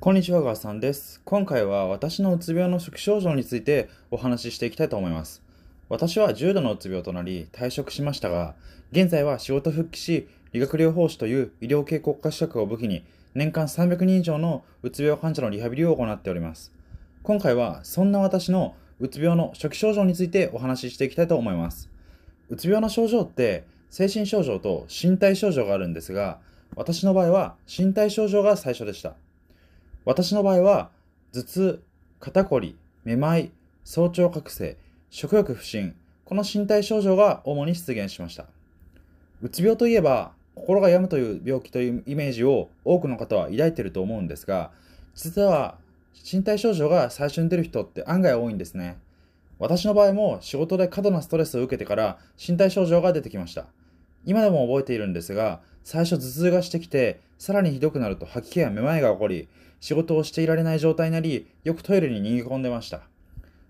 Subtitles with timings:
[0.00, 1.20] こんにちは、ガーさんです。
[1.24, 5.42] 今回は私のうつ病の初期症状についてお話ししていきたいと思います。
[5.88, 8.54] 私は重度のうつ病となり退職しましたが、
[8.92, 13.02] 現在は仕事復帰し、理学療法士という医療系国家資格を武器に、
[13.34, 16.72] 年間300人以上のうつ病患者のリハビリを行っております。
[17.24, 21.90] 今回はそんな私のうつ病の初期症状についてお話ししていきたいと思います。
[22.50, 26.38] うつ病の症状って精神症状と身体症状があるんですが、
[26.76, 29.16] 私の場合は身体症状が最初でした。
[30.08, 30.88] 私の場合は
[31.34, 31.82] 頭痛、
[32.18, 33.50] 肩こり、めまい、
[33.84, 34.78] 早朝覚醒、
[35.10, 35.94] 食欲不振、
[36.24, 38.46] この身体症状が主に出現しました。
[39.42, 44.70] うつ病といえば心が病むという病気というイメージを多くの方は抱いていると思うんですが、
[45.14, 45.76] 実は
[46.24, 48.96] 身体症状が最初に出る人って案外多いんですね。
[49.58, 53.66] 私の場合も仕事で過度なストレスを受けてから身体症状が出てきました。
[54.24, 59.48] 今でも覚えているんですが、最初頭痛がしてきて、さらにひどくなると吐き気やめまいが起こり、
[59.80, 63.02] 仕事をしていられない状態になり、よくトイレに逃げ込んでました。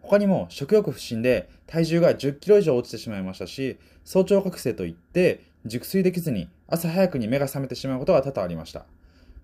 [0.00, 8.84] 他にも食欲不振で体重が10キロ以上落ちてしまいましたし、早朝覚醒といって熟睡できずに朝早くに目が覚めてしまうことが多々ありました。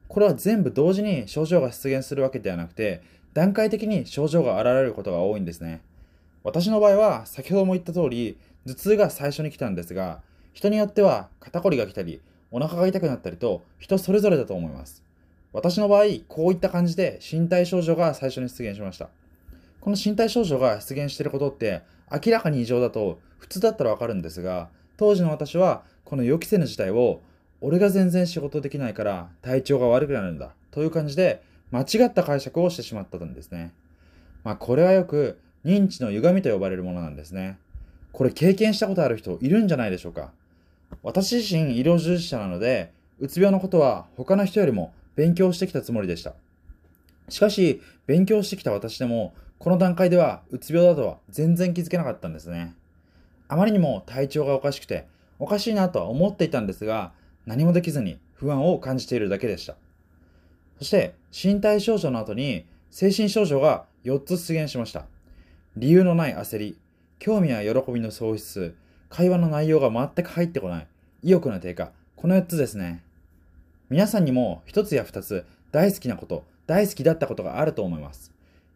[0.09, 3.03] これは全部同時に症状が出現するわけではなくて、
[3.35, 5.81] 段階的に症状が現れることが多いんですね。
[6.43, 10.23] 私の場合は先ほども言った通り、頭痛が最初に来たんですが、
[10.53, 15.05] 人によっては肩こりが来たり、お腹が痛くなったりと人それぞれだと思います。
[15.53, 19.09] 私の場合、こういった感じで身体症状が最初に出現しました。
[19.81, 21.83] この身体症状が出現していることって
[22.13, 27.23] 明らかに異常だと普通だったらわかるんですが、当時の私はこの予期せぬ事態を
[27.61, 33.73] 俺が全然仕事できないから体調が悪くなるんだという感じで間違った解釈をしてしまったんですね。
[34.45, 37.59] まあこれはよく認知の歪みと呼ばれるものなんですね。
[38.13, 40.33] これ経験したことある人いるんじゃないでしょうか。
[41.03, 46.35] 私自身医療従事者なので、うつ病のことは他の人よりも勉強してきたつもりでした。
[47.29, 52.77] しかし、勉強してきた私でも、この段階ではうつ病だとは全然気づけなかったんですね。
[53.49, 55.09] あまりにも体調がおかしくて、
[55.41, 57.11] おかしいなとは思っていたんですが、
[57.47, 59.75] 何もできずに不安を感じているだけでした。
[60.79, 65.07] そして、身体症状の後に精神症状が4つ出現しました。
[65.77, 66.79] 理由のない焦り、
[67.19, 68.77] 興味や喜びの喪失、
[69.09, 70.87] 会話の内容が全く入ってこない、
[71.25, 73.03] 意欲の低下、この4つですね。
[73.91, 78.33] 皆さんにも1つや2つ大好きなこと、大好きだったことがあると思います。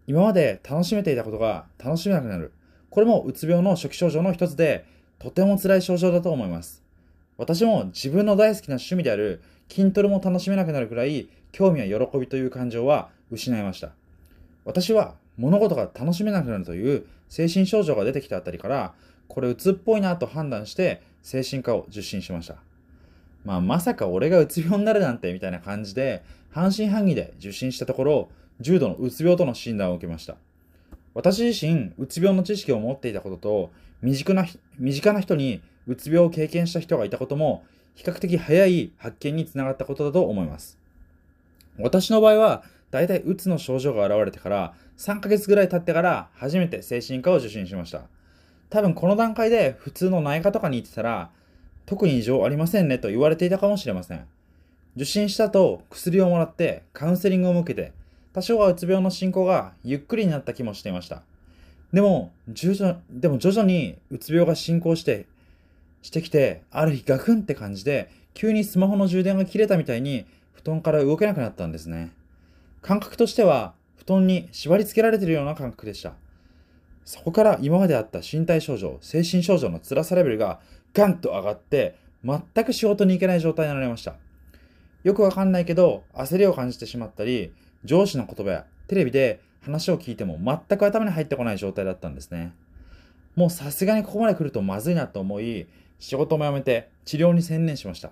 [0.07, 2.53] 今まで楽しめていたことが楽しめなくなる。
[2.89, 4.87] これもうつ病の初期症状の一つで、
[5.19, 6.83] とても辛い症状だと思います。
[7.37, 13.91] 私も自分の大好きな趣味である筋トレも楽しめなくなるくらい、興味や喜びという感情は失いました。
[14.65, 18.95] 私は物事が楽しめなくなるという精神症状が出てきたあたりから、
[19.29, 22.57] これうつっぽいなと判断して精神科を受診しました。
[23.45, 28.29] まあまさか俺がうつ病になるなんてみたいな感じで半信半疑で受診したところ
[28.61, 30.37] 重度のうつ病との診断を受けました。
[31.15, 34.47] 私自身うつ病の知識を持っていたことと身近な
[34.79, 37.65] 身近な人にうつ病を経験した人がいたことも
[37.95, 40.79] 比較的早い発見につながったことだと思います。
[41.79, 48.03] 私の場合はだいたいうつの症状が現れてから3ヶ月ぐらい経ってから初めて精神科を受診しました。
[48.71, 51.31] 多分この段階で普通の内科とかに行ってたら
[51.87, 54.27] 特に異常ありませんねと言われていたかもしれません。
[54.97, 57.93] 受診した後、薬をもらってカウンセリングを受けて、
[58.33, 61.23] 多少はうつ病の進行がゆっくりになった気もしていました。
[61.93, 65.27] でも、徐々でも徐々にうつ病が進行して、
[66.03, 72.13] してきて、ある日ガクンって感じで、急にスマホの充電が切れたみたいに、布団から動けなくなったんですね。
[72.81, 76.15] 感覚としては、布団に縛り付けられてるような感覚でした。
[77.05, 80.61] そこから今まであった身体症状、精神症状の辛さレベルが
[80.95, 84.15] ガンと上がって、全く仕事に行けない状態になりました。
[85.03, 87.53] よくわかんないけど、焦りを感じてしまったり、
[87.85, 92.53] 上司の言葉やテレビで話を聞いても全く頭に入ってこない状態だったんですね。
[93.35, 95.67] もうさすがにここまで来るとまずいなと思い、
[95.99, 98.11] 仕事も辞めて治療に専念しました。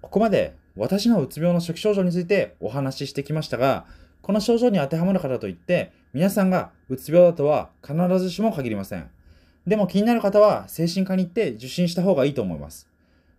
[0.00, 3.86] ここまで私のうつ病の初期症状についてお話ししてきましたが、
[4.22, 9.08] この症状に当てはまる方といって、皆さんがうつ病だとは必ずしも限りません。
[9.66, 12.88] でも気になる方は精神科に行って受診した方がいいと思います。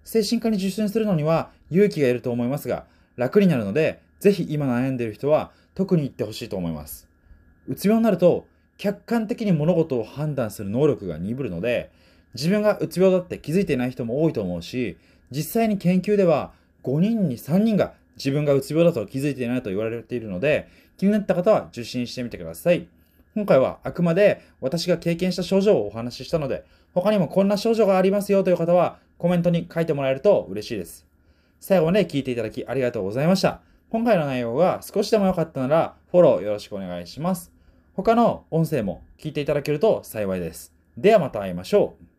[0.04, 2.86] 精神科に受診するのには勇気がいると思いますが、
[3.18, 7.10] 楽になるので、ぜひ今悩んでいる人は特に行ってほしいと思います。
[7.68, 8.46] うつ病になると、
[8.78, 11.92] 客観的に物事を判断する能力が鈍るので、
[12.34, 14.98] 自分がうつ病だって気づいていない人も多いと思うし、
[15.30, 16.54] 実際に研究では
[16.84, 22.88] 5人に3人が自分がうつ病だと気づいていないと言われているので、気になった方は受診してみてください。
[23.34, 26.64] 今回はあくまで私が経験した症状をお話ししたので、
[26.94, 31.08] 他にもこんな症状がありますよという方はコメントに書いてもらえると嬉しいです。
[31.60, 33.62] 最後まで聞いていただきありがとうございました。
[33.90, 37.52] 今回の内容が少しでも良かったならフォローよろしくお願いします。
[37.94, 40.74] 他の音声も聞いていただけると幸いです。
[40.98, 42.11] ではまた会いましょう。